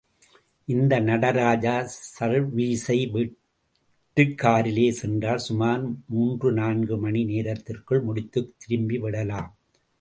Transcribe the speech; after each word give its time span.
இந்த 0.65 0.99
நடராஜா 0.99 1.73
சர்வீசை 2.19 2.97
விட்டு 3.11 4.35
காரிலே 4.35 4.91
சென்றால் 4.91 5.37
சுமார் 5.37 5.83
மூன்று 6.07 6.51
நான்கு 6.51 6.97
மணி 6.97 7.23
நேரத்திற்குள் 7.23 8.01
முடித்துத் 8.01 8.53
திரும்பி 8.57 8.97
விடலாம். 8.97 9.57